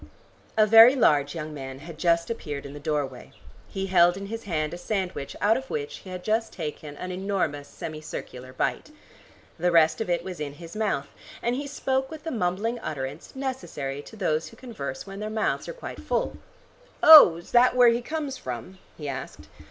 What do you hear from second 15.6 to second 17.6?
are quite full. "Oh, is